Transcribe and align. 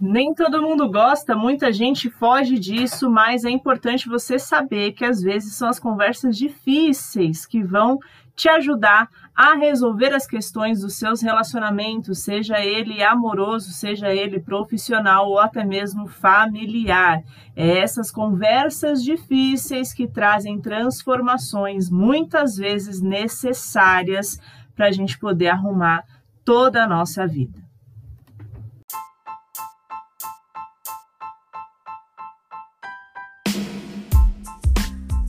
Nem 0.00 0.32
todo 0.32 0.62
mundo 0.62 0.88
gosta, 0.88 1.34
muita 1.34 1.72
gente 1.72 2.08
foge 2.08 2.56
disso, 2.56 3.10
mas 3.10 3.44
é 3.44 3.50
importante 3.50 4.08
você 4.08 4.38
saber 4.38 4.92
que 4.92 5.04
às 5.04 5.20
vezes 5.20 5.54
são 5.54 5.68
as 5.68 5.80
conversas 5.80 6.36
difíceis 6.36 7.44
que 7.44 7.64
vão 7.64 7.98
te 8.36 8.48
ajudar 8.48 9.08
a 9.34 9.56
resolver 9.56 10.14
as 10.14 10.24
questões 10.24 10.82
dos 10.82 10.94
seus 10.94 11.20
relacionamentos, 11.20 12.20
seja 12.20 12.60
ele 12.60 13.02
amoroso, 13.02 13.72
seja 13.72 14.14
ele 14.14 14.38
profissional 14.38 15.28
ou 15.28 15.40
até 15.40 15.64
mesmo 15.64 16.06
familiar. 16.06 17.20
É 17.56 17.78
essas 17.78 18.12
conversas 18.12 19.02
difíceis 19.02 19.92
que 19.92 20.06
trazem 20.06 20.60
transformações 20.60 21.90
muitas 21.90 22.56
vezes 22.56 23.02
necessárias 23.02 24.38
para 24.76 24.86
a 24.86 24.92
gente 24.92 25.18
poder 25.18 25.48
arrumar 25.48 26.04
toda 26.44 26.84
a 26.84 26.88
nossa 26.88 27.26
vida. 27.26 27.67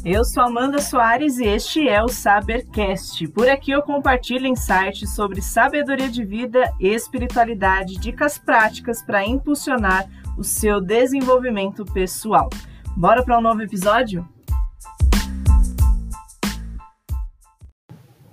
Eu 0.05 0.23
sou 0.23 0.43
Amanda 0.43 0.79
Soares 0.79 1.39
e 1.39 1.45
este 1.45 1.89
é 1.89 2.01
o 2.01 2.07
Sabercast. 2.07 3.27
Por 3.27 3.49
aqui 3.49 3.71
eu 3.71 3.81
compartilho 3.81 4.47
insights 4.47 5.13
sobre 5.13 5.41
sabedoria 5.41 6.07
de 6.07 6.23
vida, 6.23 6.73
espiritualidade, 6.79 7.99
dicas 7.99 8.37
práticas 8.37 9.03
para 9.03 9.25
impulsionar 9.25 10.09
o 10.37 10.43
seu 10.43 10.79
desenvolvimento 10.79 11.83
pessoal. 11.83 12.49
Bora 12.95 13.25
para 13.25 13.37
um 13.37 13.41
novo 13.41 13.61
episódio? 13.61 14.25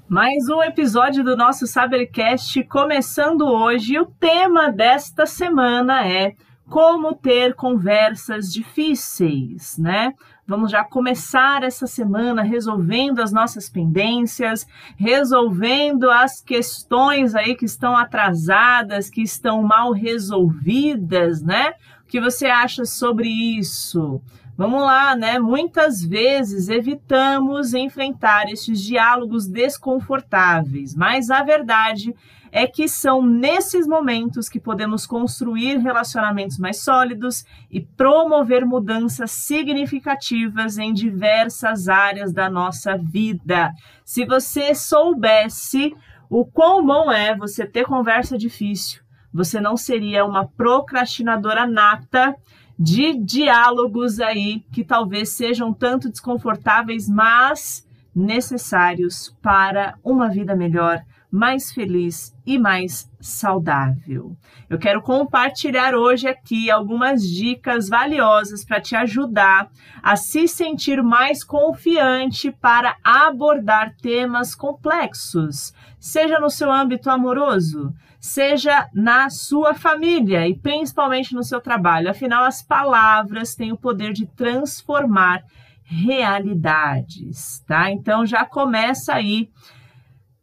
Mais 0.08 0.48
um 0.48 0.62
episódio 0.62 1.24
do 1.24 1.36
nosso 1.36 1.66
Sabercast 1.66 2.62
começando 2.68 3.40
hoje. 3.40 3.98
O 3.98 4.06
tema 4.06 4.70
desta 4.70 5.26
semana 5.26 6.06
é 6.06 6.32
como 6.68 7.14
ter 7.14 7.54
conversas 7.54 8.52
difíceis, 8.52 9.76
né? 9.78 10.12
Vamos 10.48 10.70
já 10.70 10.84
começar 10.84 11.64
essa 11.64 11.88
semana 11.88 12.42
resolvendo 12.42 13.20
as 13.20 13.32
nossas 13.32 13.68
pendências, 13.68 14.64
resolvendo 14.96 16.08
as 16.08 16.40
questões 16.40 17.34
aí 17.34 17.56
que 17.56 17.64
estão 17.64 17.96
atrasadas, 17.96 19.10
que 19.10 19.22
estão 19.22 19.60
mal 19.64 19.90
resolvidas, 19.90 21.42
né? 21.42 21.72
O 22.02 22.06
que 22.06 22.20
você 22.20 22.46
acha 22.46 22.84
sobre 22.84 23.28
isso? 23.28 24.22
Vamos 24.56 24.82
lá, 24.82 25.16
né? 25.16 25.40
Muitas 25.40 26.00
vezes 26.00 26.68
evitamos 26.68 27.74
enfrentar 27.74 28.48
esses 28.48 28.80
diálogos 28.80 29.48
desconfortáveis, 29.48 30.94
mas 30.94 31.28
a 31.28 31.42
verdade 31.42 32.14
é 32.56 32.66
que 32.66 32.88
são 32.88 33.20
nesses 33.20 33.86
momentos 33.86 34.48
que 34.48 34.58
podemos 34.58 35.06
construir 35.06 35.76
relacionamentos 35.76 36.56
mais 36.56 36.80
sólidos 36.80 37.44
e 37.70 37.82
promover 37.82 38.64
mudanças 38.64 39.30
significativas 39.30 40.78
em 40.78 40.94
diversas 40.94 41.86
áreas 41.86 42.32
da 42.32 42.48
nossa 42.48 42.96
vida. 42.96 43.74
Se 44.06 44.24
você 44.24 44.74
soubesse 44.74 45.94
o 46.30 46.46
quão 46.46 46.82
bom 46.82 47.12
é 47.12 47.36
você 47.36 47.66
ter 47.66 47.84
conversa 47.84 48.38
difícil, 48.38 49.02
você 49.30 49.60
não 49.60 49.76
seria 49.76 50.24
uma 50.24 50.48
procrastinadora 50.48 51.66
nata 51.66 52.34
de 52.78 53.18
diálogos 53.18 54.18
aí 54.18 54.64
que 54.72 54.82
talvez 54.82 55.28
sejam 55.28 55.74
tanto 55.74 56.08
desconfortáveis, 56.08 57.06
mas 57.06 57.86
necessários 58.14 59.36
para 59.42 59.98
uma 60.02 60.30
vida 60.30 60.56
melhor, 60.56 61.04
mais 61.36 61.70
feliz 61.70 62.34
e 62.46 62.58
mais 62.58 63.10
saudável. 63.20 64.34
Eu 64.70 64.78
quero 64.78 65.02
compartilhar 65.02 65.94
hoje 65.94 66.26
aqui 66.26 66.70
algumas 66.70 67.22
dicas 67.22 67.90
valiosas 67.90 68.64
para 68.64 68.80
te 68.80 68.96
ajudar 68.96 69.68
a 70.02 70.16
se 70.16 70.48
sentir 70.48 71.02
mais 71.02 71.44
confiante 71.44 72.50
para 72.50 72.96
abordar 73.04 73.94
temas 74.00 74.54
complexos, 74.54 75.74
seja 76.00 76.40
no 76.40 76.48
seu 76.48 76.72
âmbito 76.72 77.10
amoroso, 77.10 77.92
seja 78.18 78.88
na 78.94 79.28
sua 79.28 79.74
família 79.74 80.48
e 80.48 80.56
principalmente 80.56 81.34
no 81.34 81.44
seu 81.44 81.60
trabalho. 81.60 82.10
Afinal, 82.10 82.44
as 82.44 82.62
palavras 82.62 83.54
têm 83.54 83.72
o 83.72 83.76
poder 83.76 84.14
de 84.14 84.24
transformar 84.24 85.44
realidades, 85.84 87.62
tá? 87.66 87.90
Então 87.90 88.24
já 88.24 88.44
começa 88.44 89.12
aí 89.12 89.50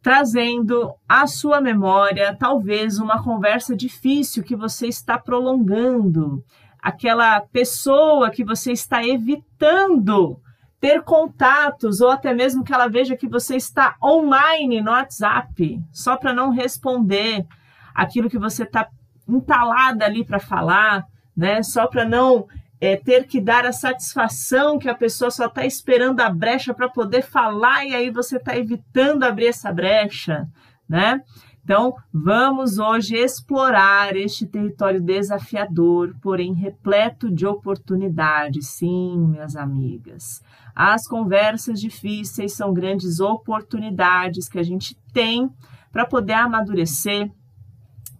trazendo 0.04 0.92
à 1.08 1.26
sua 1.26 1.62
memória 1.62 2.36
talvez 2.38 2.98
uma 2.98 3.22
conversa 3.22 3.74
difícil 3.74 4.44
que 4.44 4.54
você 4.54 4.86
está 4.86 5.18
prolongando, 5.18 6.44
aquela 6.78 7.40
pessoa 7.40 8.30
que 8.30 8.44
você 8.44 8.72
está 8.72 9.02
evitando 9.02 10.38
ter 10.78 11.02
contatos 11.02 12.02
ou 12.02 12.10
até 12.10 12.34
mesmo 12.34 12.62
que 12.62 12.74
ela 12.74 12.86
veja 12.86 13.16
que 13.16 13.26
você 13.26 13.56
está 13.56 13.96
online 14.04 14.82
no 14.82 14.90
WhatsApp, 14.90 15.80
só 15.90 16.18
para 16.18 16.34
não 16.34 16.50
responder 16.50 17.46
aquilo 17.94 18.28
que 18.28 18.38
você 18.38 18.64
está 18.64 18.86
entalada 19.26 20.04
ali 20.04 20.22
para 20.22 20.38
falar, 20.38 21.06
né? 21.34 21.62
Só 21.62 21.86
para 21.86 22.04
não 22.04 22.46
é, 22.84 22.96
ter 22.96 23.26
que 23.26 23.40
dar 23.40 23.64
a 23.64 23.72
satisfação 23.72 24.78
que 24.78 24.90
a 24.90 24.94
pessoa 24.94 25.30
só 25.30 25.46
está 25.46 25.64
esperando 25.64 26.20
a 26.20 26.28
brecha 26.28 26.74
para 26.74 26.86
poder 26.86 27.22
falar 27.22 27.86
e 27.86 27.94
aí 27.94 28.10
você 28.10 28.36
está 28.36 28.56
evitando 28.56 29.22
abrir 29.22 29.46
essa 29.46 29.72
brecha, 29.72 30.46
né? 30.86 31.22
Então, 31.62 31.94
vamos 32.12 32.76
hoje 32.76 33.16
explorar 33.16 34.14
este 34.14 34.44
território 34.44 35.00
desafiador, 35.00 36.14
porém 36.20 36.52
repleto 36.52 37.30
de 37.30 37.46
oportunidades. 37.46 38.66
Sim, 38.68 39.28
minhas 39.30 39.56
amigas. 39.56 40.42
As 40.74 41.08
conversas 41.08 41.80
difíceis 41.80 42.52
são 42.52 42.74
grandes 42.74 43.18
oportunidades 43.18 44.46
que 44.46 44.58
a 44.58 44.62
gente 44.62 44.94
tem 45.10 45.48
para 45.90 46.04
poder 46.04 46.34
amadurecer, 46.34 47.32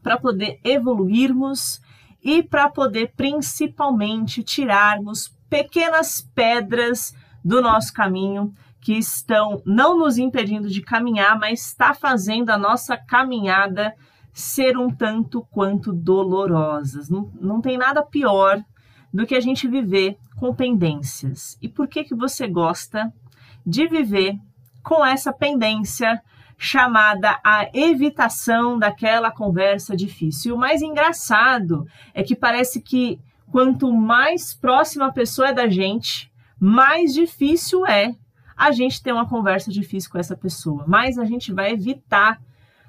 para 0.03 0.17
poder 0.17 0.59
evoluirmos 0.65 1.83
e 2.25 2.43
para 2.43 2.71
poder 2.71 3.13
principalmente 3.15 4.43
tirarmos 4.43 5.29
pequenas 5.49 6.27
pedras 6.35 7.15
do 7.45 7.61
nosso 7.61 7.93
caminho 7.93 8.53
que 8.81 8.95
estão 8.95 9.63
não 9.65 9.99
nos 9.99 10.19
impedindo 10.19 10.69
de 10.69 10.81
caminhar, 10.81 11.39
mas 11.39 11.67
está 11.67 11.93
fazendo 11.95 12.51
a 12.51 12.59
nossa 12.59 12.97
caminhada 12.97 13.95
ser 14.33 14.77
um 14.77 14.91
tanto 14.91 15.47
quanto 15.51 15.93
dolorosas. 15.93 17.09
Não, 17.09 17.31
não 17.41 17.61
tem 17.61 17.79
nada 17.79 18.03
pior 18.03 18.63
do 19.13 19.27
que 19.27 19.35
a 19.35 19.41
gente 19.41 19.69
viver 19.69 20.19
com 20.37 20.55
pendências. 20.55 21.57
E 21.63 21.69
por 21.69 21.87
que 21.87 22.05
que 22.05 22.15
você 22.15 22.49
gosta 22.49 23.13
de 23.65 23.87
viver 23.87 24.37
com 24.83 25.05
essa 25.05 25.33
pendência 25.33 26.21
chamada 26.57 27.39
a 27.45 27.69
evitação 27.75 28.79
daquela 28.79 29.31
conversa 29.31 29.97
difícil. 29.97 30.51
E 30.51 30.55
o 30.55 30.59
mais 30.59 30.83
engraçado 30.83 31.87
é 32.13 32.23
que 32.23 32.37
parece 32.37 32.81
que 32.81 33.19
quanto 33.51 33.93
mais 33.93 34.55
próxima 34.55 35.07
a 35.07 35.13
pessoa 35.13 35.49
é 35.49 35.53
da 35.53 35.69
gente, 35.69 36.31
mais 36.59 37.13
difícil 37.13 37.87
é 37.87 38.15
a 38.57 38.71
gente 38.71 39.03
ter 39.03 39.13
uma 39.13 39.29
conversa 39.29 39.71
difícil 39.71 40.11
com 40.11 40.19
essa 40.19 40.37
pessoa. 40.37 40.85
Mais 40.87 41.19
a 41.19 41.25
gente 41.25 41.53
vai 41.53 41.73
evitar 41.73 42.41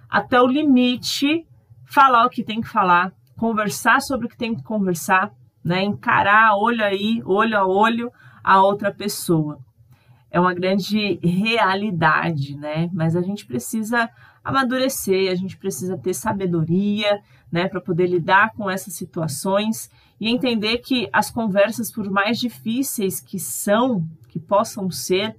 até 0.10 0.40
o 0.40 0.48
limite 0.48 1.46
falar 1.86 2.26
o 2.26 2.30
que 2.30 2.44
tem 2.44 2.62
que 2.62 2.68
falar, 2.68 3.12
conversar 3.38 4.02
sobre 4.02 4.28
o 4.28 4.30
que 4.30 4.38
tem 4.38 4.56
que 4.56 4.64
conversar, 4.64 5.32
né? 5.64 5.84
Encarar 5.84 6.56
olho 6.56 6.84
aí, 6.84 7.22
olho 7.26 7.58
a 7.58 7.66
olho 7.66 8.12
a 8.44 8.62
outra 8.62 8.94
pessoa 8.94 9.65
é 10.36 10.40
uma 10.40 10.54
grande 10.54 11.18
realidade, 11.24 12.58
né? 12.58 12.90
Mas 12.92 13.16
a 13.16 13.22
gente 13.22 13.46
precisa 13.46 14.10
amadurecer, 14.44 15.32
a 15.32 15.36
gente 15.36 15.56
precisa 15.56 15.98
ter 15.98 16.14
sabedoria, 16.14 17.22
né, 17.50 17.70
para 17.70 17.80
poder 17.80 18.08
lidar 18.08 18.52
com 18.52 18.70
essas 18.70 18.96
situações 18.96 19.90
e 20.20 20.28
entender 20.28 20.80
que 20.80 21.08
as 21.14 21.32
conversas, 21.32 21.90
por 21.90 22.12
mais 22.12 22.38
difíceis 22.38 23.22
que 23.22 23.40
são, 23.40 24.06
que 24.28 24.38
possam 24.38 24.92
ser, 24.92 25.38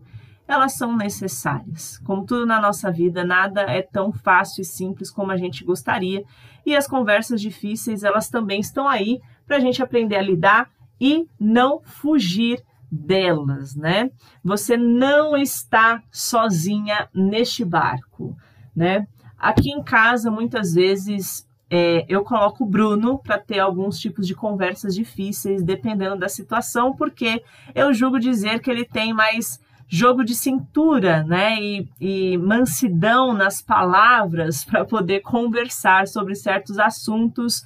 elas 0.48 0.72
são 0.72 0.96
necessárias. 0.96 1.98
Como 1.98 2.24
tudo 2.24 2.46
na 2.46 2.58
nossa 2.58 2.90
vida, 2.90 3.22
nada 3.22 3.60
é 3.64 3.82
tão 3.82 4.10
fácil 4.10 4.62
e 4.62 4.64
simples 4.64 5.10
como 5.10 5.30
a 5.30 5.36
gente 5.36 5.62
gostaria, 5.62 6.24
e 6.64 6.74
as 6.74 6.86
conversas 6.86 7.42
difíceis, 7.42 8.02
elas 8.02 8.30
também 8.30 8.60
estão 8.60 8.88
aí 8.88 9.20
para 9.46 9.58
a 9.58 9.60
gente 9.60 9.82
aprender 9.82 10.16
a 10.16 10.22
lidar 10.22 10.70
e 10.98 11.28
não 11.38 11.82
fugir 11.84 12.64
delas, 12.96 13.76
né? 13.76 14.10
Você 14.42 14.76
não 14.76 15.36
está 15.36 16.02
sozinha 16.10 17.08
neste 17.14 17.64
barco, 17.64 18.36
né? 18.74 19.06
Aqui 19.38 19.70
em 19.70 19.82
casa, 19.82 20.30
muitas 20.30 20.74
vezes, 20.74 21.46
é, 21.70 22.04
eu 22.08 22.24
coloco 22.24 22.64
o 22.64 22.68
Bruno 22.68 23.18
para 23.18 23.38
ter 23.38 23.58
alguns 23.58 23.98
tipos 23.98 24.26
de 24.26 24.34
conversas 24.34 24.94
difíceis, 24.94 25.62
dependendo 25.62 26.16
da 26.16 26.28
situação, 26.28 26.94
porque 26.94 27.42
eu 27.74 27.92
julgo 27.92 28.18
dizer 28.18 28.60
que 28.60 28.70
ele 28.70 28.84
tem 28.84 29.12
mais 29.12 29.60
jogo 29.88 30.24
de 30.24 30.34
cintura, 30.34 31.22
né? 31.24 31.56
E, 31.60 31.88
e 32.00 32.38
mansidão 32.38 33.32
nas 33.32 33.60
palavras 33.62 34.64
para 34.66 34.84
poder 34.84 35.20
conversar 35.20 36.08
sobre 36.08 36.34
certos 36.34 36.78
assuntos 36.78 37.64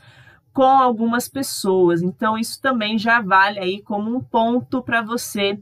com 0.53 0.63
algumas 0.63 1.29
pessoas. 1.29 2.03
Então, 2.03 2.37
isso 2.37 2.61
também 2.61 2.99
já 2.99 3.21
vale 3.21 3.59
aí 3.59 3.83
como 3.83 4.15
um 4.15 4.21
ponto 4.21 4.83
para 4.83 5.03
você 5.03 5.59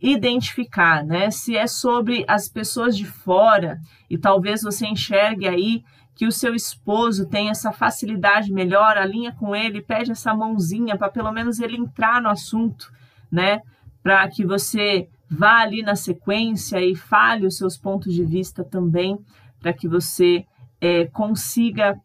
identificar, 0.00 1.04
né? 1.04 1.30
Se 1.30 1.56
é 1.56 1.66
sobre 1.66 2.24
as 2.26 2.48
pessoas 2.48 2.96
de 2.96 3.06
fora 3.06 3.78
e 4.10 4.18
talvez 4.18 4.62
você 4.62 4.86
enxergue 4.86 5.46
aí 5.46 5.84
que 6.14 6.26
o 6.26 6.32
seu 6.32 6.54
esposo 6.54 7.26
tem 7.26 7.50
essa 7.50 7.72
facilidade 7.72 8.52
melhor, 8.52 8.98
alinha 8.98 9.32
com 9.32 9.54
ele, 9.54 9.80
pede 9.80 10.10
essa 10.10 10.34
mãozinha 10.34 10.96
para 10.98 11.08
pelo 11.08 11.32
menos 11.32 11.60
ele 11.60 11.76
entrar 11.76 12.20
no 12.20 12.28
assunto, 12.28 12.92
né? 13.30 13.60
Para 14.02 14.28
que 14.28 14.44
você 14.44 15.08
vá 15.30 15.60
ali 15.60 15.82
na 15.82 15.94
sequência 15.96 16.80
e 16.80 16.94
fale 16.94 17.46
os 17.46 17.56
seus 17.56 17.78
pontos 17.78 18.12
de 18.12 18.24
vista 18.24 18.62
também, 18.62 19.18
para 19.60 19.72
que 19.72 19.88
você 19.88 20.44
é, 20.80 21.06
consiga 21.06 21.98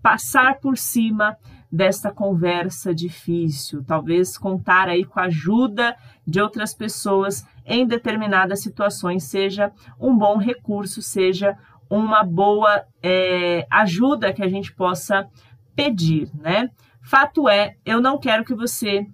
passar 0.00 0.58
por 0.60 0.78
cima 0.78 1.36
desta 1.70 2.10
conversa 2.10 2.92
difícil, 2.92 3.84
talvez 3.84 4.36
contar 4.36 4.88
aí 4.88 5.04
com 5.04 5.20
a 5.20 5.24
ajuda 5.24 5.96
de 6.26 6.40
outras 6.40 6.74
pessoas 6.74 7.46
em 7.64 7.86
determinadas 7.86 8.60
situações 8.60 9.24
seja 9.24 9.72
um 9.98 10.16
bom 10.16 10.36
recurso, 10.36 11.00
seja 11.00 11.56
uma 11.88 12.24
boa 12.24 12.84
é, 13.02 13.66
ajuda 13.70 14.32
que 14.32 14.42
a 14.42 14.48
gente 14.48 14.72
possa 14.74 15.28
pedir, 15.76 16.28
né? 16.34 16.68
Fato 17.02 17.48
é, 17.48 17.76
eu 17.84 18.00
não 18.00 18.18
quero 18.18 18.44
que 18.44 18.54
você 18.54 19.06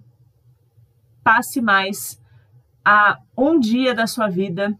passe 1.23 1.61
mais 1.61 2.19
a 2.83 3.19
um 3.37 3.59
dia 3.59 3.93
da 3.93 4.07
sua 4.07 4.27
vida 4.27 4.77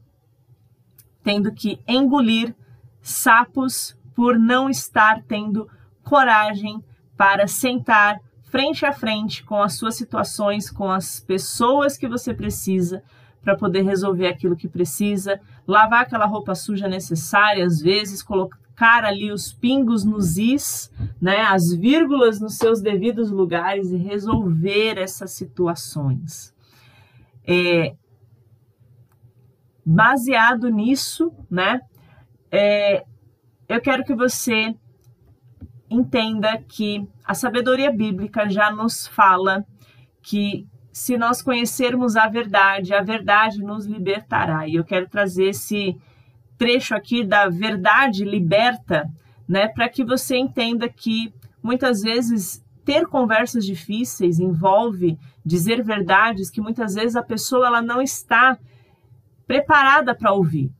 tendo 1.24 1.54
que 1.54 1.80
engolir 1.88 2.56
sapos 3.02 3.98
por 4.16 4.40
não 4.40 4.70
estar 4.70 5.22
tendo 5.28 5.70
coragem 6.04 6.84
para 7.18 7.48
sentar 7.48 8.20
frente 8.50 8.86
a 8.86 8.94
frente 8.94 9.44
com 9.44 9.62
as 9.62 9.74
suas 9.74 9.96
situações, 9.96 10.70
com 10.70 10.90
as 10.90 11.20
pessoas 11.20 11.98
que 11.98 12.08
você 12.08 12.34
precisa 12.34 13.04
para 13.42 13.58
poder 13.58 13.82
resolver 13.82 14.28
aquilo 14.28 14.56
que 14.56 14.68
precisa, 14.68 15.40
lavar 15.66 16.02
aquela 16.02 16.26
roupa 16.26 16.54
suja 16.54 16.88
necessária, 16.88 17.66
às 17.66 17.82
vezes 17.82 18.22
colocar 18.22 19.04
ali 19.06 19.32
os 19.32 19.54
pingos 19.54 20.04
nos 20.04 20.38
is, 20.38 20.92
né, 21.22 21.42
as 21.42 21.74
vírgulas 21.74 22.40
nos 22.40 22.58
seus 22.58 22.82
devidos 22.82 23.32
lugares 23.32 23.92
e 23.92 23.98
resolver 23.98 24.98
essas 24.98 25.32
situações. 25.32 26.54
É, 27.46 27.96
baseado 29.86 30.70
nisso, 30.70 31.32
né, 31.50 31.80
é, 32.52 33.06
eu 33.68 33.82
quero 33.82 34.04
que 34.04 34.14
você 34.14 34.76
entenda 35.90 36.58
que 36.58 37.08
a 37.26 37.34
sabedoria 37.34 37.92
bíblica 37.92 38.50
já 38.50 38.72
nos 38.72 39.08
fala 39.08 39.66
que 40.22 40.68
se 40.92 41.18
nós 41.18 41.42
conhecermos 41.42 42.16
a 42.16 42.28
verdade, 42.28 42.94
a 42.94 43.02
verdade 43.02 43.60
nos 43.62 43.86
libertará. 43.86 44.68
E 44.68 44.76
eu 44.76 44.84
quero 44.84 45.08
trazer 45.08 45.50
esse 45.50 45.96
trecho 46.58 46.96
aqui 46.96 47.24
da 47.24 47.48
verdade 47.48 48.26
liberta, 48.26 49.08
né, 49.48 49.68
para 49.68 49.88
que 49.88 50.04
você 50.04 50.36
entenda 50.36 50.90
que 50.90 51.32
muitas 51.62 52.02
vezes 52.02 52.66
ter 52.84 53.06
conversas 53.06 53.66
difíceis 53.66 54.40
envolve 54.40 55.18
dizer 55.46 55.84
verdades 55.84 56.50
que 56.50 56.62
muitas 56.62 56.96
vezes 56.96 57.16
a 57.16 57.22
pessoa 57.22 57.68
ela 57.68 57.82
não 57.82 58.02
está 58.02 58.58
preparada 59.46 60.16
para 60.16 60.34
ouvir. 60.34 60.72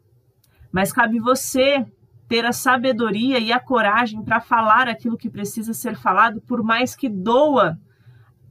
Mas 0.72 0.92
cabe 0.92 1.20
você 1.20 1.86
ter 2.28 2.46
a 2.46 2.52
sabedoria 2.52 3.40
e 3.40 3.52
a 3.52 3.60
coragem 3.60 4.22
para 4.22 4.40
falar 4.40 4.88
aquilo 4.88 5.18
que 5.18 5.30
precisa 5.30 5.74
ser 5.74 5.96
falado, 5.96 6.42
por 6.42 6.62
mais 6.62 6.96
que 6.96 7.08
doa 7.08 7.80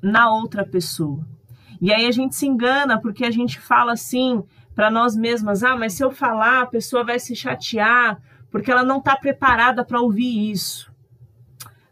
na 0.03 0.31
outra 0.31 0.65
pessoa. 0.65 1.27
E 1.81 1.93
aí 1.93 2.07
a 2.07 2.11
gente 2.11 2.35
se 2.35 2.47
engana 2.47 3.01
porque 3.01 3.25
a 3.25 3.31
gente 3.31 3.61
fala 3.61 3.93
assim 3.93 4.43
para 4.75 4.91
nós 4.91 5.15
mesmas: 5.15 5.63
ah, 5.63 5.77
mas 5.77 5.93
se 5.93 6.03
eu 6.03 6.11
falar, 6.11 6.63
a 6.63 6.67
pessoa 6.67 7.05
vai 7.05 7.19
se 7.19 7.37
chatear 7.37 8.19
porque 8.51 8.71
ela 8.71 8.85
não 8.85 8.99
está 8.99 9.17
preparada 9.17 9.85
para 9.85 10.01
ouvir 10.01 10.51
isso. 10.51 10.91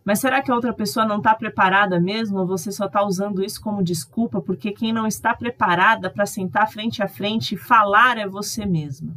Mas 0.05 0.21
será 0.21 0.43
que 0.43 0.51
a 0.51 0.55
outra 0.55 0.73
pessoa 0.73 1.07
não 1.07 1.17
está 1.19 1.35
preparada 1.35 1.99
mesmo 1.99 2.39
ou 2.39 2.47
você 2.47 2.71
só 2.71 2.87
está 2.87 3.03
usando 3.03 3.43
isso 3.43 3.61
como 3.61 3.83
desculpa 3.83 4.41
porque 4.41 4.71
quem 4.71 4.93
não 4.93 5.07
está 5.07 5.35
preparada 5.35 6.11
para 6.11 6.27
sentar 6.27 6.71
frente 6.71 7.03
a 7.03 7.09
frente 7.09 7.55
e 7.55 7.59
falar 7.59 8.19
é 8.19 8.29
você 8.29 8.67
mesma? 8.67 9.17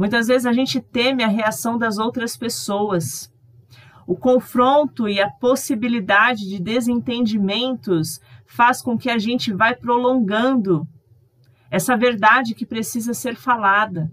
Muitas 0.00 0.28
vezes 0.28 0.46
a 0.46 0.52
gente 0.54 0.80
teme 0.80 1.22
a 1.22 1.28
reação 1.28 1.76
das 1.76 1.98
outras 1.98 2.34
pessoas. 2.34 3.30
O 4.06 4.16
confronto 4.16 5.06
e 5.06 5.20
a 5.20 5.28
possibilidade 5.28 6.48
de 6.48 6.58
desentendimentos 6.58 8.18
faz 8.46 8.80
com 8.80 8.96
que 8.96 9.10
a 9.10 9.18
gente 9.18 9.52
vai 9.52 9.74
prolongando 9.74 10.88
essa 11.70 11.98
verdade 11.98 12.54
que 12.54 12.64
precisa 12.64 13.12
ser 13.12 13.36
falada. 13.36 14.10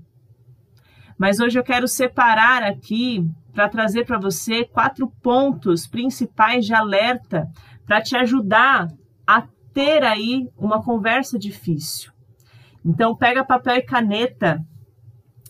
Mas 1.18 1.40
hoje 1.40 1.58
eu 1.58 1.64
quero 1.64 1.88
separar 1.88 2.64
aqui 2.64 3.26
para 3.54 3.70
trazer 3.70 4.06
para 4.06 4.20
você 4.20 4.66
quatro 4.66 5.08
pontos 5.24 5.88
principais 5.88 6.66
de 6.66 6.74
alerta 6.74 7.48
para 7.86 8.02
te 8.02 8.18
ajudar 8.18 8.90
a 9.26 9.42
ter 9.74 10.04
aí 10.04 10.50
uma 10.58 10.84
conversa 10.84 11.40
difícil. 11.40 12.12
Então 12.84 13.16
pega 13.16 13.46
papel 13.46 13.78
e 13.78 13.82
caneta 13.84 14.62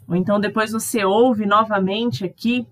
ou 0.07 0.15
então 0.15 0.39
depois 0.39 0.71
você 0.71 1.04
ouve 1.04 1.45
novamente 1.45 2.24
aqui 2.24 2.68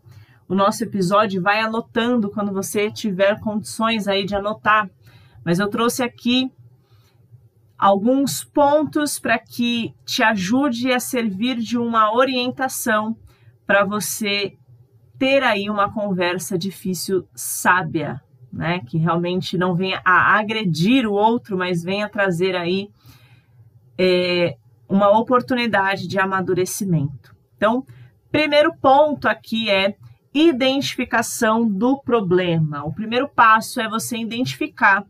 o 0.47 0.53
nosso 0.53 0.83
episódio 0.83 1.41
vai 1.41 1.59
anotando 1.59 2.29
quando 2.29 2.53
você 2.53 2.91
tiver 2.91 3.39
condições 3.39 4.07
aí 4.07 4.25
de 4.25 4.35
anotar. 4.35 4.89
Mas 5.43 5.59
eu 5.59 5.67
trouxe 5.69 6.03
aqui 6.03 6.51
alguns 7.77 8.43
pontos 8.43 9.19
para 9.19 9.39
que 9.39 9.93
te 10.05 10.21
ajude 10.21 10.91
a 10.91 10.99
servir 10.99 11.57
de 11.57 11.77
uma 11.77 12.15
orientação 12.15 13.17
para 13.65 13.83
você 13.83 14.55
ter 15.17 15.41
aí 15.43 15.69
uma 15.69 15.91
conversa 15.91 16.57
difícil 16.57 17.27
sábia, 17.33 18.21
né? 18.53 18.81
Que 18.85 18.97
realmente 18.99 19.57
não 19.57 19.73
venha 19.73 19.99
a 20.05 20.37
agredir 20.37 21.07
o 21.07 21.13
outro, 21.13 21.57
mas 21.57 21.83
venha 21.83 22.07
trazer 22.07 22.55
aí 22.55 22.89
é, 23.97 24.57
uma 24.87 25.09
oportunidade 25.17 26.07
de 26.07 26.19
amadurecimento. 26.19 27.35
Então, 27.57 27.85
primeiro 28.31 28.75
ponto 28.75 29.27
aqui 29.27 29.69
é 29.69 29.95
identificação 30.33 31.67
do 31.67 31.97
problema. 32.01 32.83
O 32.83 32.93
primeiro 32.93 33.27
passo 33.27 33.79
é 33.79 33.87
você 33.87 34.17
identificar 34.17 35.05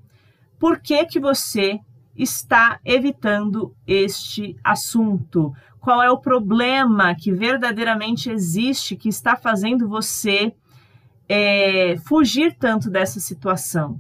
por 0.60 0.80
que, 0.80 1.06
que 1.06 1.20
você 1.20 1.80
está 2.16 2.80
evitando 2.86 3.76
este 3.86 4.56
assunto. 4.64 5.54
Qual 5.80 6.02
é 6.02 6.10
o 6.10 6.18
problema 6.18 7.14
que 7.16 7.32
verdadeiramente 7.32 8.30
existe 8.30 8.96
que 8.96 9.10
está 9.10 9.36
fazendo 9.36 9.90
você 9.90 10.54
é, 11.28 11.98
fugir 12.06 12.56
tanto 12.58 12.90
dessa 12.90 13.20
situação? 13.20 14.00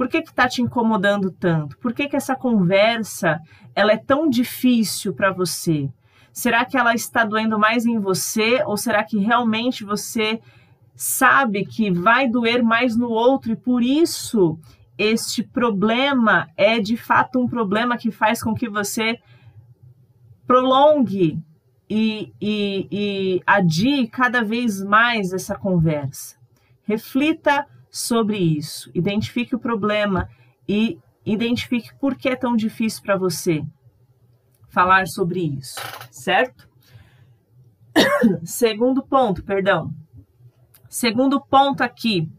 Por 0.00 0.08
que 0.08 0.16
está 0.16 0.48
te 0.48 0.62
incomodando 0.62 1.30
tanto? 1.30 1.76
Por 1.76 1.92
que, 1.92 2.08
que 2.08 2.16
essa 2.16 2.34
conversa 2.34 3.38
ela 3.74 3.92
é 3.92 3.98
tão 3.98 4.30
difícil 4.30 5.12
para 5.12 5.30
você? 5.30 5.90
Será 6.32 6.64
que 6.64 6.78
ela 6.78 6.94
está 6.94 7.22
doendo 7.22 7.58
mais 7.58 7.84
em 7.84 7.98
você 7.98 8.62
ou 8.64 8.78
será 8.78 9.04
que 9.04 9.18
realmente 9.18 9.84
você 9.84 10.40
sabe 10.94 11.66
que 11.66 11.90
vai 11.90 12.26
doer 12.26 12.62
mais 12.62 12.96
no 12.96 13.10
outro 13.10 13.52
e 13.52 13.56
por 13.56 13.82
isso 13.82 14.58
este 14.96 15.42
problema 15.42 16.48
é 16.56 16.80
de 16.80 16.96
fato 16.96 17.38
um 17.38 17.46
problema 17.46 17.98
que 17.98 18.10
faz 18.10 18.42
com 18.42 18.54
que 18.54 18.70
você 18.70 19.18
prolongue 20.46 21.38
e, 21.90 22.32
e, 22.40 22.88
e 22.90 23.42
adie 23.46 24.08
cada 24.08 24.42
vez 24.42 24.82
mais 24.82 25.34
essa 25.34 25.54
conversa? 25.54 26.38
Reflita 26.84 27.66
sobre 27.90 28.38
isso. 28.38 28.90
Identifique 28.94 29.54
o 29.54 29.58
problema 29.58 30.28
e 30.68 30.98
identifique 31.24 31.94
por 31.98 32.14
que 32.14 32.28
é 32.28 32.36
tão 32.36 32.56
difícil 32.56 33.02
para 33.02 33.16
você 33.16 33.62
falar 34.68 35.06
sobre 35.06 35.40
isso, 35.40 35.80
certo? 36.10 36.68
Segundo 38.44 39.02
ponto, 39.02 39.42
perdão. 39.42 39.92
Segundo 40.88 41.40
ponto 41.40 41.82
aqui 41.82 42.30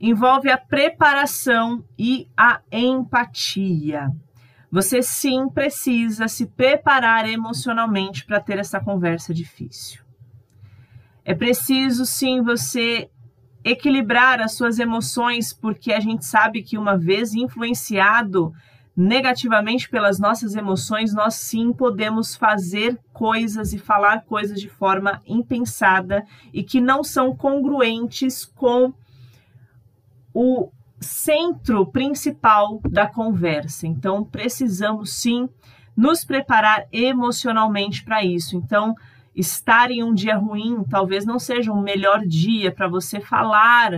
envolve 0.00 0.50
a 0.50 0.58
preparação 0.58 1.84
e 1.96 2.28
a 2.36 2.60
empatia. 2.72 4.10
Você 4.70 5.02
sim 5.02 5.48
precisa 5.48 6.26
se 6.26 6.46
preparar 6.46 7.28
emocionalmente 7.28 8.24
para 8.24 8.40
ter 8.40 8.58
essa 8.58 8.80
conversa 8.80 9.32
difícil. 9.32 10.02
É 11.24 11.34
preciso 11.34 12.04
sim 12.04 12.42
você 12.42 13.10
equilibrar 13.64 14.40
as 14.40 14.52
suas 14.52 14.78
emoções, 14.78 15.52
porque 15.52 15.92
a 15.92 16.00
gente 16.00 16.24
sabe 16.24 16.62
que 16.62 16.76
uma 16.76 16.96
vez 16.96 17.34
influenciado 17.34 18.52
negativamente 18.96 19.88
pelas 19.88 20.18
nossas 20.18 20.54
emoções, 20.54 21.14
nós 21.14 21.34
sim 21.34 21.72
podemos 21.72 22.36
fazer 22.36 22.98
coisas 23.12 23.72
e 23.72 23.78
falar 23.78 24.24
coisas 24.24 24.60
de 24.60 24.68
forma 24.68 25.22
impensada 25.26 26.26
e 26.52 26.62
que 26.62 26.80
não 26.80 27.02
são 27.02 27.34
congruentes 27.34 28.44
com 28.44 28.92
o 30.34 30.70
centro 31.00 31.86
principal 31.86 32.80
da 32.88 33.06
conversa. 33.06 33.86
Então, 33.86 34.24
precisamos 34.24 35.12
sim 35.12 35.48
nos 35.96 36.24
preparar 36.24 36.86
emocionalmente 36.92 38.04
para 38.04 38.24
isso. 38.24 38.56
Então, 38.56 38.94
estar 39.34 39.90
em 39.90 40.02
um 40.02 40.12
dia 40.14 40.36
ruim 40.36 40.84
talvez 40.88 41.24
não 41.24 41.38
seja 41.38 41.72
um 41.72 41.80
melhor 41.80 42.20
dia 42.26 42.70
para 42.70 42.88
você 42.88 43.20
falar 43.20 43.92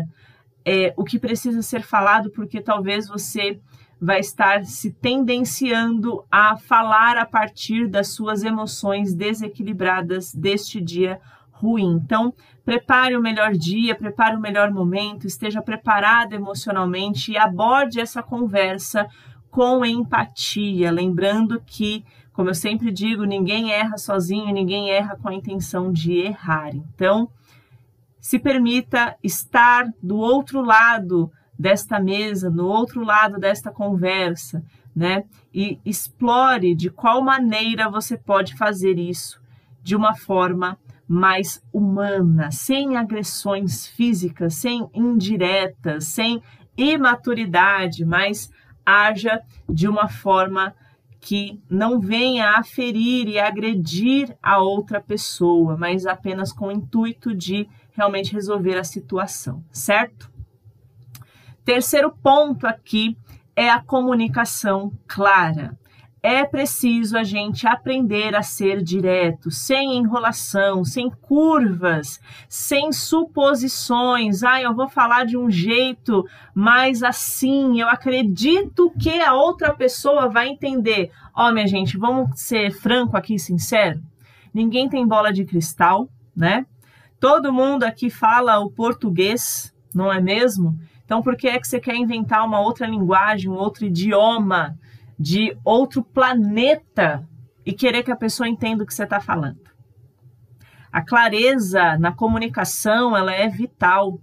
é, 0.65 0.95
o 0.97 1.05
que 1.05 1.19
precisa 1.19 1.61
ser 1.61 1.83
falado, 1.83 2.31
porque 2.31 2.61
talvez 2.61 3.07
você 3.07 3.61
vai 4.01 4.21
estar 4.21 4.65
se 4.65 4.91
tendenciando 4.91 6.25
a 6.31 6.57
falar 6.57 7.17
a 7.17 7.27
partir 7.27 7.87
das 7.87 8.09
suas 8.09 8.43
emoções 8.43 9.15
desequilibradas 9.15 10.33
deste 10.35 10.81
dia 10.81 11.21
ruim. 11.53 12.01
Então, 12.05 12.35
prepare 12.65 13.17
o 13.17 13.23
melhor 13.23 13.53
dia, 13.53 13.95
prepare 13.95 14.37
o 14.37 14.41
melhor 14.41 14.71
momento, 14.71 15.27
esteja 15.27 15.63
preparado 15.63 16.33
emocionalmente 16.33 17.33
e 17.33 17.39
aborde 17.39 18.01
essa 18.01 18.23
conversa 18.23 19.07
com 19.55 19.85
empatia, 19.85 20.91
lembrando 20.91 21.63
que, 21.65 22.05
como 22.33 22.51
eu 22.51 22.55
sempre 22.57 22.91
digo, 22.91 23.23
ninguém 23.23 23.71
erra 23.71 23.97
sozinho, 23.97 24.53
ninguém 24.53 24.91
erra 24.91 25.17
com 25.17 25.29
a 25.29 25.35
intenção 25.35 25.93
de 25.93 26.15
errar. 26.15 26.75
Então, 26.75 27.31
se 28.19 28.37
permita 28.37 29.15
estar 29.23 29.87
do 30.03 30.17
outro 30.17 30.61
lado 30.61 31.31
desta 31.57 32.01
mesa, 32.01 32.51
do 32.51 32.67
outro 32.67 33.05
lado 33.05 33.39
desta 33.39 33.71
conversa, 33.71 34.61
né? 34.93 35.23
E 35.55 35.79
explore 35.85 36.75
de 36.75 36.91
qual 36.91 37.23
maneira 37.23 37.89
você 37.89 38.19
pode 38.19 38.57
fazer 38.57 38.99
isso 38.99 39.41
de 39.85 39.95
uma 39.95 40.17
forma 40.17 40.77
mais 41.07 41.63
humana, 41.73 42.51
sem 42.51 42.97
agressões 42.97 43.87
físicas, 43.87 44.57
sem 44.57 44.89
indiretas, 44.93 46.07
sem 46.07 46.43
imaturidade, 46.77 48.05
mas 48.05 48.51
haja 48.85 49.41
de 49.69 49.89
uma 49.89 50.09
forma 50.09 50.75
que 51.21 51.59
não 51.71 52.01
venha 52.01 52.51
a 52.59 52.63
ferir 52.63 53.29
e 53.29 53.39
agredir 53.39 54.37
a 54.43 54.59
outra 54.59 55.01
pessoa, 55.01 55.77
mas 55.77 56.07
apenas 56.07 56.53
com 56.53 56.67
o 56.67 56.73
intuito 56.73 57.35
de 57.35 57.67
realmente 57.93 58.33
resolver 58.33 58.77
a 58.77 58.85
situação, 58.85 59.65
certo? 59.73 60.31
Terceiro 61.65 62.15
ponto 62.23 62.67
aqui 62.67 63.17
é 63.57 63.71
a 63.71 63.81
comunicação 63.81 64.93
clara 65.07 65.79
é 66.25 66.43
preciso 66.43 67.19
a 67.19 67.23
gente 67.23 67.67
aprender 67.67 68.35
a 68.35 68.43
ser 68.43 68.83
direto, 68.83 69.51
sem 69.51 69.99
enrolação, 69.99 70.83
sem 70.83 71.11
curvas, 71.11 72.19
sem 72.49 72.93
suposições. 72.93 74.43
Ah, 74.43 74.59
eu 74.59 74.75
vou 74.75 74.89
falar 74.89 75.27
de 75.27 75.37
um 75.37 75.51
jeito 75.51 76.25
mais 76.55 77.03
assim, 77.03 77.79
eu 77.79 77.91
acredito 77.91 78.91
que 78.99 79.21
a 79.21 79.35
outra 79.35 79.75
pessoa 79.75 80.27
vai 80.27 80.49
entender. 80.49 81.11
Ó, 81.37 81.51
oh, 81.51 81.53
minha 81.53 81.67
gente, 81.67 81.99
vamos 81.99 82.41
ser 82.41 82.71
franco 82.71 83.19
aqui, 83.19 83.39
sincero. 83.39 84.01
Ninguém 84.55 84.89
tem 84.89 85.07
bola 85.07 85.31
de 85.31 85.45
cristal, 85.45 86.09
né? 86.35 86.65
Todo 87.21 87.53
mundo 87.53 87.85
aqui 87.85 88.09
fala 88.09 88.59
o 88.61 88.71
português, 88.71 89.75
não 89.95 90.11
é 90.11 90.23
mesmo? 90.23 90.75
Então, 91.05 91.23
por 91.23 91.37
que 91.37 91.49
é 91.49 91.61
que 91.61 91.69
você 91.69 91.79
quer 91.79 91.97
inventar 91.97 92.47
uma 92.47 92.61
outra 92.61 92.87
linguagem, 92.87 93.51
um 93.51 93.57
outro 93.57 93.85
idioma? 93.85 94.79
De 95.19 95.57
outro 95.65 96.03
planeta 96.03 97.27
e 97.65 97.73
querer 97.73 98.03
que 98.03 98.13
a 98.13 98.17
pessoa 98.17 98.49
entenda 98.49 98.83
o 98.83 98.87
que 98.87 98.95
você 98.95 99.05
está 99.05 99.21
falando. 99.21 99.61
A 100.93 101.03
clareza 101.03 101.99
na 101.99 102.13
comunicação 102.13 103.17
ela 103.17 103.33
é 103.33 103.49
vital. 103.49 104.21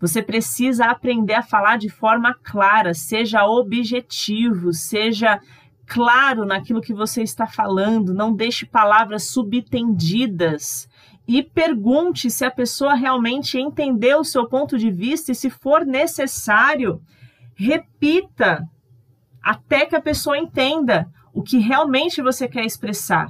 Você 0.00 0.22
precisa 0.22 0.86
aprender 0.86 1.34
a 1.34 1.42
falar 1.42 1.78
de 1.78 1.88
forma 1.88 2.34
clara, 2.42 2.94
seja 2.94 3.46
objetivo, 3.46 4.72
seja 4.72 5.40
claro 5.86 6.44
naquilo 6.44 6.80
que 6.80 6.92
você 6.92 7.22
está 7.22 7.46
falando, 7.46 8.12
não 8.12 8.34
deixe 8.34 8.66
palavras 8.66 9.24
subtendidas 9.24 10.88
e 11.28 11.42
pergunte 11.42 12.30
se 12.30 12.44
a 12.44 12.50
pessoa 12.50 12.94
realmente 12.94 13.58
entendeu 13.58 14.20
o 14.20 14.24
seu 14.24 14.48
ponto 14.48 14.78
de 14.78 14.90
vista 14.90 15.32
e, 15.32 15.34
se 15.34 15.50
for 15.50 15.84
necessário, 15.84 17.00
repita 17.54 18.68
até 19.46 19.86
que 19.86 19.94
a 19.94 20.00
pessoa 20.00 20.36
entenda 20.36 21.06
o 21.32 21.40
que 21.40 21.58
realmente 21.58 22.20
você 22.20 22.48
quer 22.48 22.64
expressar. 22.64 23.28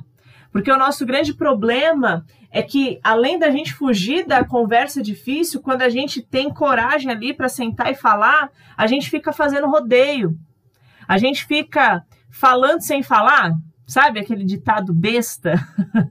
Porque 0.51 0.73
o 0.73 0.79
nosso 0.79 1.05
grande 1.05 1.35
problema 1.35 2.25
é 2.51 2.63
que, 2.63 2.99
além 3.05 3.39
da 3.39 3.51
gente 3.51 3.75
fugir 3.75 4.27
da 4.27 4.43
conversa 4.43 5.03
difícil, 5.03 5.61
quando 5.61 5.83
a 5.83 5.91
gente 5.91 6.23
tem 6.23 6.49
coragem 6.49 7.11
ali 7.11 7.35
para 7.35 7.51
sentar 7.51 7.93
e 7.93 7.95
falar, 7.95 8.49
a 8.75 8.87
gente 8.87 9.11
fica 9.11 9.31
fazendo 9.31 9.69
rodeio. 9.69 10.35
A 11.07 11.19
gente 11.19 11.45
fica 11.45 12.03
falando 12.31 12.81
sem 12.81 13.03
falar, 13.03 13.53
sabe 13.87 14.19
aquele 14.19 14.47
ditado 14.47 14.95
besta? 14.95 15.53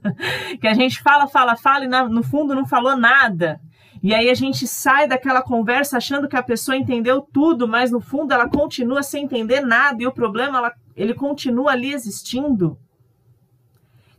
que 0.60 0.68
a 0.68 0.74
gente 0.74 1.02
fala, 1.02 1.26
fala, 1.26 1.56
fala 1.56 1.84
e 1.84 1.88
no 1.88 2.22
fundo 2.22 2.54
não 2.54 2.64
falou 2.64 2.96
nada. 2.96 3.60
E 4.02 4.14
aí 4.14 4.28
a 4.28 4.34
gente 4.34 4.66
sai 4.66 5.08
daquela 5.08 5.42
conversa 5.42 5.96
achando 5.96 6.28
que 6.28 6.36
a 6.36 6.42
pessoa 6.42 6.76
entendeu 6.76 7.20
tudo, 7.20 7.66
mas 7.66 7.90
no 7.90 8.00
fundo 8.00 8.32
ela 8.32 8.48
continua 8.48 9.02
sem 9.02 9.24
entender 9.24 9.60
nada 9.60 10.02
e 10.02 10.06
o 10.06 10.12
problema 10.12 10.58
ela, 10.58 10.72
ele 10.94 11.14
continua 11.14 11.72
ali 11.72 11.92
existindo. 11.92 12.78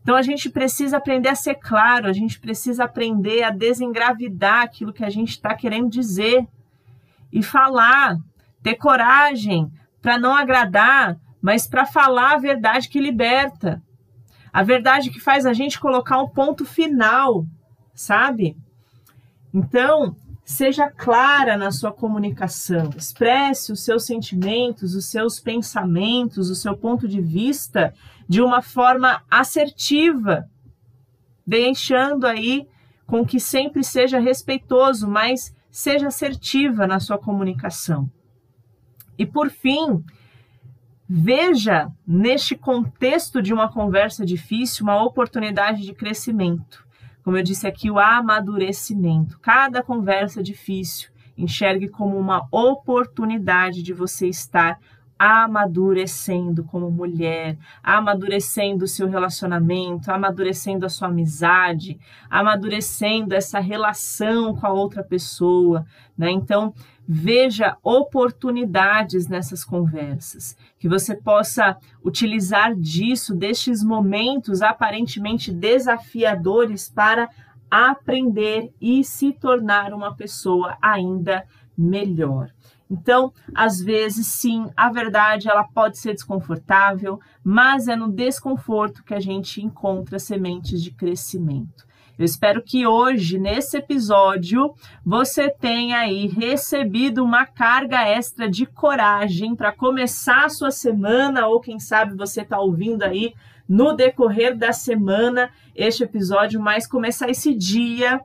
Então 0.01 0.15
a 0.15 0.21
gente 0.21 0.49
precisa 0.49 0.97
aprender 0.97 1.29
a 1.29 1.35
ser 1.35 1.55
claro, 1.55 2.07
a 2.07 2.13
gente 2.13 2.39
precisa 2.39 2.85
aprender 2.85 3.43
a 3.43 3.49
desengravidar 3.49 4.63
aquilo 4.63 4.93
que 4.93 5.03
a 5.03 5.09
gente 5.09 5.31
está 5.31 5.53
querendo 5.53 5.89
dizer 5.89 6.47
e 7.31 7.43
falar, 7.43 8.17
ter 8.63 8.75
coragem 8.75 9.69
para 10.01 10.17
não 10.17 10.33
agradar, 10.33 11.17
mas 11.41 11.67
para 11.67 11.85
falar 11.85 12.35
a 12.35 12.37
verdade 12.37 12.87
que 12.87 13.01
liberta, 13.01 13.81
a 14.51 14.63
verdade 14.63 15.09
que 15.09 15.19
faz 15.19 15.45
a 15.45 15.53
gente 15.53 15.79
colocar 15.79 16.21
um 16.21 16.29
ponto 16.29 16.65
final, 16.65 17.45
sabe? 17.93 18.55
Então, 19.57 20.15
seja 20.45 20.87
clara 20.87 21.57
na 21.57 21.71
sua 21.71 21.91
comunicação, 21.91 22.91
expresse 22.95 23.71
os 23.71 23.83
seus 23.83 24.05
sentimentos, 24.05 24.93
os 24.93 25.05
seus 25.05 25.39
pensamentos, 25.39 26.51
o 26.51 26.55
seu 26.55 26.77
ponto 26.77 27.07
de 27.07 27.19
vista 27.19 27.91
de 28.29 28.39
uma 28.39 28.61
forma 28.61 29.23
assertiva, 29.31 30.47
deixando 31.45 32.27
aí 32.27 32.67
com 33.07 33.25
que 33.25 33.39
sempre 33.39 33.83
seja 33.83 34.19
respeitoso, 34.19 35.07
mas 35.07 35.55
seja 35.71 36.09
assertiva 36.09 36.85
na 36.85 36.99
sua 36.99 37.17
comunicação. 37.17 38.07
E 39.17 39.25
por 39.25 39.49
fim, 39.49 40.03
veja 41.09 41.91
neste 42.05 42.55
contexto 42.55 43.41
de 43.41 43.55
uma 43.55 43.73
conversa 43.73 44.23
difícil 44.23 44.83
uma 44.83 45.03
oportunidade 45.03 45.81
de 45.81 45.95
crescimento. 45.95 46.86
Como 47.27 47.35
eu 47.35 47.43
disse 47.43 47.67
aqui, 47.67 47.91
o 47.91 47.99
amadurecimento. 47.99 49.37
Cada 49.41 49.83
conversa 49.83 50.41
difícil, 50.41 51.09
enxergue 51.37 51.89
como 51.89 52.17
uma 52.17 52.47
oportunidade 52.49 53.83
de 53.83 53.91
você 53.91 54.29
estar 54.29 54.79
amadurecendo 55.17 56.63
como 56.63 56.91
mulher, 56.91 57.57
amadurecendo 57.81 58.85
o 58.85 58.87
seu 58.87 59.07
relacionamento, 59.07 60.11
amadurecendo 60.11 60.85
a 60.85 60.89
sua 60.89 61.07
amizade, 61.07 61.99
amadurecendo 62.29 63.33
essa 63.33 63.59
relação 63.59 64.55
com 64.55 64.67
a 64.67 64.71
outra 64.71 65.03
pessoa, 65.03 65.85
né? 66.17 66.29
Então, 66.29 66.73
veja 67.07 67.77
oportunidades 67.81 69.27
nessas 69.27 69.63
conversas, 69.63 70.57
que 70.77 70.89
você 70.89 71.15
possa 71.15 71.77
utilizar 72.03 72.75
disso, 72.75 73.33
destes 73.33 73.81
momentos 73.81 74.61
aparentemente 74.61 75.51
desafiadores 75.51 76.89
para 76.89 77.29
aprender 77.71 78.73
e 78.79 79.03
se 79.03 79.31
tornar 79.33 79.93
uma 79.93 80.15
pessoa 80.15 80.77
ainda 80.81 81.45
melhor. 81.77 82.51
Então, 82.89 83.33
às 83.53 83.81
vezes, 83.81 84.27
sim, 84.27 84.69
a 84.75 84.89
verdade 84.89 85.49
ela 85.49 85.63
pode 85.63 85.97
ser 85.97 86.13
desconfortável, 86.13 87.19
mas 87.43 87.87
é 87.87 87.95
no 87.95 88.11
desconforto 88.11 89.03
que 89.03 89.13
a 89.13 89.19
gente 89.19 89.61
encontra 89.61 90.19
sementes 90.19 90.81
de 90.81 90.91
crescimento. 90.91 91.85
Eu 92.17 92.25
espero 92.25 92.63
que 92.63 92.87
hoje, 92.87 93.37
nesse 93.37 93.77
episódio, 93.77 94.73
você 95.05 95.51
tenha 95.51 95.99
aí 95.99 96.25
recebido 96.25 97.23
uma 97.23 97.45
carga 97.45 98.01
extra 98.07 98.49
de 98.49 98.65
coragem 98.65 99.55
para 99.55 99.71
começar 99.71 100.45
a 100.45 100.49
sua 100.49 100.71
semana, 100.71 101.45
ou 101.45 101.59
quem 101.59 101.79
sabe 101.79 102.17
você 102.17 102.41
está 102.41 102.59
ouvindo 102.59 103.03
aí 103.03 103.35
no 103.69 103.93
decorrer 103.93 104.57
da 104.57 104.73
semana 104.73 105.51
este 105.75 106.03
episódio, 106.03 106.59
mas 106.59 106.87
começar 106.87 107.29
esse 107.29 107.53
dia 107.53 108.19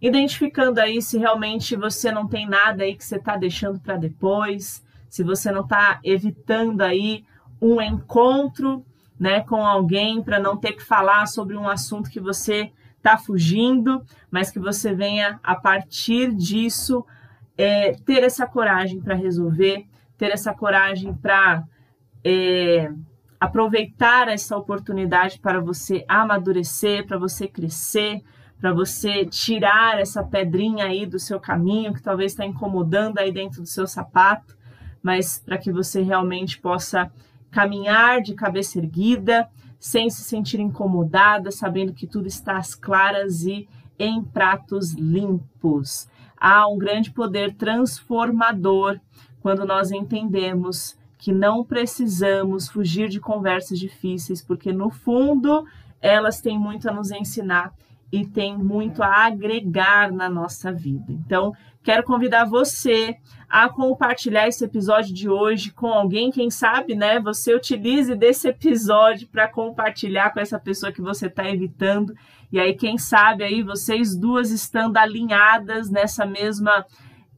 identificando 0.00 0.80
aí 0.80 1.00
se 1.00 1.18
realmente 1.18 1.74
você 1.76 2.10
não 2.10 2.26
tem 2.26 2.48
nada 2.48 2.84
aí 2.84 2.94
que 2.94 3.04
você 3.04 3.16
está 3.16 3.36
deixando 3.36 3.80
para 3.80 3.96
depois, 3.96 4.84
se 5.08 5.22
você 5.22 5.50
não 5.50 5.62
está 5.62 5.98
evitando 6.04 6.82
aí 6.82 7.24
um 7.60 7.80
encontro 7.80 8.84
né, 9.18 9.40
com 9.40 9.64
alguém 9.64 10.22
para 10.22 10.38
não 10.38 10.56
ter 10.56 10.72
que 10.72 10.82
falar 10.82 11.26
sobre 11.26 11.56
um 11.56 11.68
assunto 11.68 12.10
que 12.10 12.20
você 12.20 12.70
está 12.98 13.16
fugindo, 13.16 14.04
mas 14.30 14.50
que 14.50 14.58
você 14.58 14.92
venha 14.94 15.40
a 15.42 15.54
partir 15.54 16.34
disso 16.34 17.04
é, 17.56 17.92
ter 18.04 18.22
essa 18.22 18.46
coragem 18.46 19.00
para 19.00 19.14
resolver, 19.14 19.86
ter 20.18 20.30
essa 20.30 20.52
coragem 20.52 21.14
para 21.14 21.64
é, 22.22 22.90
aproveitar 23.40 24.28
essa 24.28 24.56
oportunidade 24.56 25.38
para 25.38 25.60
você 25.60 26.04
amadurecer, 26.08 27.06
para 27.06 27.18
você 27.18 27.46
crescer, 27.46 28.22
para 28.60 28.72
você 28.72 29.24
tirar 29.24 29.98
essa 30.00 30.22
pedrinha 30.22 30.86
aí 30.86 31.04
do 31.04 31.18
seu 31.18 31.38
caminho 31.38 31.92
que 31.92 32.02
talvez 32.02 32.32
está 32.32 32.44
incomodando 32.44 33.18
aí 33.18 33.30
dentro 33.30 33.60
do 33.62 33.68
seu 33.68 33.86
sapato, 33.86 34.56
mas 35.02 35.38
para 35.38 35.58
que 35.58 35.70
você 35.70 36.02
realmente 36.02 36.58
possa 36.58 37.10
caminhar 37.50 38.22
de 38.22 38.34
cabeça 38.34 38.78
erguida, 38.78 39.48
sem 39.78 40.10
se 40.10 40.22
sentir 40.22 40.58
incomodada, 40.58 41.50
sabendo 41.50 41.92
que 41.92 42.06
tudo 42.06 42.26
está 42.26 42.56
às 42.56 42.74
claras 42.74 43.42
e 43.42 43.68
em 43.98 44.22
pratos 44.22 44.92
limpos. 44.92 46.08
Há 46.36 46.66
um 46.68 46.78
grande 46.78 47.10
poder 47.10 47.54
transformador 47.54 48.98
quando 49.40 49.64
nós 49.64 49.90
entendemos 49.90 50.98
que 51.18 51.32
não 51.32 51.64
precisamos 51.64 52.68
fugir 52.68 53.08
de 53.08 53.20
conversas 53.20 53.78
difíceis, 53.78 54.42
porque 54.42 54.72
no 54.72 54.90
fundo 54.90 55.64
elas 56.00 56.40
têm 56.40 56.58
muito 56.58 56.88
a 56.88 56.92
nos 56.92 57.10
ensinar 57.10 57.72
e 58.16 58.26
têm 58.26 58.56
muito 58.56 59.02
a 59.02 59.26
agregar 59.26 60.10
na 60.10 60.28
nossa 60.28 60.72
vida. 60.72 61.12
Então, 61.12 61.52
quero 61.82 62.02
convidar 62.02 62.46
você 62.46 63.14
a 63.46 63.68
compartilhar 63.68 64.48
esse 64.48 64.64
episódio 64.64 65.14
de 65.14 65.28
hoje 65.28 65.70
com 65.70 65.88
alguém, 65.88 66.30
quem 66.30 66.50
sabe, 66.50 66.94
né? 66.94 67.20
Você 67.20 67.54
utilize 67.54 68.14
desse 68.16 68.48
episódio 68.48 69.28
para 69.28 69.46
compartilhar 69.48 70.30
com 70.30 70.40
essa 70.40 70.58
pessoa 70.58 70.90
que 70.90 71.02
você 71.02 71.26
está 71.26 71.46
evitando. 71.48 72.14
E 72.50 72.58
aí, 72.58 72.74
quem 72.74 72.96
sabe 72.96 73.44
aí 73.44 73.62
vocês 73.62 74.16
duas 74.16 74.50
estando 74.50 74.96
alinhadas 74.96 75.90
nessa 75.90 76.24
mesma 76.24 76.86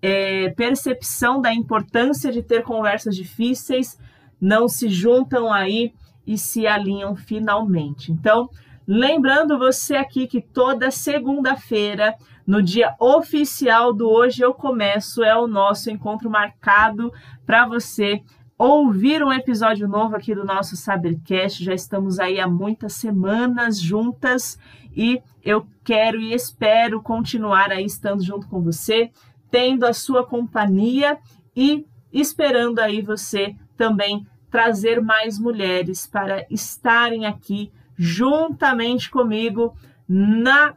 é, 0.00 0.50
percepção 0.50 1.40
da 1.40 1.52
importância 1.52 2.30
de 2.30 2.40
ter 2.40 2.62
conversas 2.62 3.16
difíceis, 3.16 3.98
não 4.40 4.68
se 4.68 4.88
juntam 4.88 5.52
aí 5.52 5.92
e 6.24 6.38
se 6.38 6.68
alinham 6.68 7.16
finalmente. 7.16 8.12
Então, 8.12 8.48
lembrando 8.88 9.58
você 9.58 9.96
aqui 9.96 10.26
que 10.26 10.40
toda 10.40 10.90
segunda-feira, 10.90 12.14
no 12.46 12.62
dia 12.62 12.94
oficial 12.98 13.92
do 13.92 14.08
Hoje 14.08 14.40
Eu 14.40 14.54
Começo, 14.54 15.22
é 15.22 15.36
o 15.36 15.46
nosso 15.46 15.90
encontro 15.90 16.30
marcado 16.30 17.12
para 17.44 17.66
você 17.66 18.22
ouvir 18.56 19.22
um 19.22 19.30
episódio 19.30 19.86
novo 19.86 20.16
aqui 20.16 20.34
do 20.34 20.42
nosso 20.42 20.74
Sabercast. 20.74 21.62
Já 21.62 21.74
estamos 21.74 22.18
aí 22.18 22.40
há 22.40 22.48
muitas 22.48 22.94
semanas 22.94 23.78
juntas 23.78 24.58
e 24.96 25.20
eu 25.44 25.66
quero 25.84 26.18
e 26.18 26.32
espero 26.32 27.02
continuar 27.02 27.70
aí 27.70 27.84
estando 27.84 28.24
junto 28.24 28.48
com 28.48 28.62
você 28.62 29.10
tendo 29.50 29.84
a 29.84 29.92
sua 29.92 30.26
companhia 30.26 31.18
e 31.54 31.86
esperando 32.10 32.78
aí 32.78 33.02
você 33.02 33.54
também 33.76 34.26
trazer 34.50 35.00
mais 35.02 35.38
mulheres 35.38 36.06
para 36.06 36.46
estarem 36.50 37.26
aqui 37.26 37.70
juntamente 37.98 39.10
comigo 39.10 39.74
na 40.08 40.76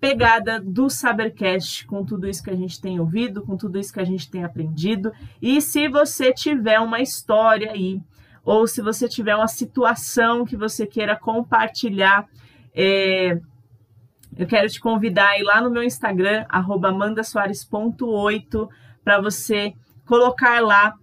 pegada 0.00 0.60
do 0.60 0.90
Sabercast, 0.90 1.86
com 1.86 2.04
tudo 2.04 2.28
isso 2.28 2.42
que 2.42 2.50
a 2.50 2.56
gente 2.56 2.80
tem 2.80 3.00
ouvido, 3.00 3.42
com 3.42 3.56
tudo 3.56 3.78
isso 3.78 3.92
que 3.92 4.00
a 4.00 4.04
gente 4.04 4.30
tem 4.30 4.44
aprendido. 4.44 5.12
E 5.40 5.60
se 5.60 5.88
você 5.88 6.32
tiver 6.32 6.80
uma 6.80 7.00
história 7.00 7.70
aí, 7.70 8.00
ou 8.44 8.66
se 8.66 8.82
você 8.82 9.08
tiver 9.08 9.34
uma 9.34 9.48
situação 9.48 10.44
que 10.44 10.56
você 10.56 10.86
queira 10.86 11.16
compartilhar, 11.16 12.28
é, 12.74 13.40
eu 14.36 14.46
quero 14.46 14.68
te 14.68 14.80
convidar 14.80 15.30
aí 15.30 15.42
lá 15.42 15.60
no 15.60 15.70
meu 15.70 15.82
Instagram, 15.82 16.44
amandasoares.8, 16.48 18.68
para 19.02 19.20
você 19.20 19.74
colocar 20.04 20.60
lá 20.60 20.94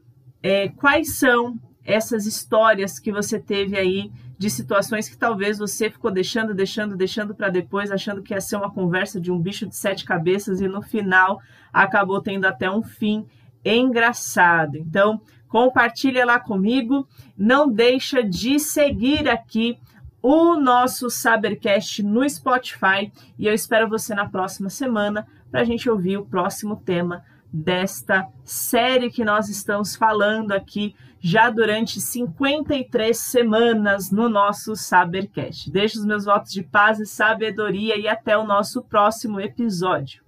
é, 0.42 0.70
quais 0.70 1.18
são 1.18 1.60
essas 1.84 2.26
histórias 2.26 3.00
que 3.00 3.12
você 3.12 3.38
teve 3.40 3.78
aí 3.78 4.10
de 4.44 4.50
situações 4.50 5.08
que 5.08 5.16
talvez 5.16 5.58
você 5.58 5.90
ficou 5.90 6.12
deixando, 6.12 6.54
deixando, 6.54 6.98
deixando 6.98 7.34
para 7.34 7.48
depois, 7.48 7.90
achando 7.90 8.22
que 8.22 8.34
ia 8.34 8.42
ser 8.42 8.58
uma 8.58 8.70
conversa 8.70 9.18
de 9.18 9.32
um 9.32 9.40
bicho 9.40 9.66
de 9.66 9.74
sete 9.74 10.04
cabeças 10.04 10.60
e 10.60 10.68
no 10.68 10.82
final 10.82 11.40
acabou 11.72 12.22
tendo 12.22 12.44
até 12.44 12.70
um 12.70 12.84
fim 12.84 13.26
engraçado. 13.64 14.76
Então, 14.76 15.22
compartilha 15.48 16.26
lá 16.26 16.42
comigo, 16.42 17.08
não 17.38 17.72
deixa 17.72 18.22
de 18.22 18.60
seguir 18.60 19.30
aqui 19.30 19.80
o 20.22 20.58
nosso 20.58 21.10
Sabercast 21.10 22.04
no 22.04 22.30
Spotify 22.30 23.14
e 23.40 23.48
eu 23.48 23.54
espero 23.54 23.88
você 23.88 24.14
na 24.14 24.28
próxima 24.28 24.70
semana 24.70 25.26
para 25.50 25.62
a 25.62 25.64
gente 25.64 25.90
ouvir 25.90 26.18
o 26.18 26.26
próximo 26.26 26.76
tema 26.76 27.24
desta 27.52 28.28
série 28.44 29.10
que 29.10 29.24
nós 29.24 29.48
estamos 29.48 29.96
falando 29.96 30.52
aqui 30.52 30.94
já 31.26 31.50
durante 31.50 32.02
53 32.02 33.18
semanas 33.18 34.12
no 34.12 34.28
nosso 34.28 34.76
Sabercast. 34.76 35.72
Deixo 35.72 35.98
os 35.98 36.06
meus 36.06 36.26
votos 36.26 36.52
de 36.52 36.62
paz 36.62 37.00
e 37.00 37.06
sabedoria 37.06 37.98
e 37.98 38.10
até 38.10 38.38
o 38.38 38.46
nosso 38.46 38.84
próximo 38.84 39.40
episódio. 39.40 40.22